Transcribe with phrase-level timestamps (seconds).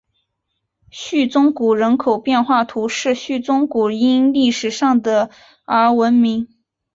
[0.89, 5.29] 叙宗谷人口变化图示叙宗谷因历史上的
[5.65, 6.49] 而闻名。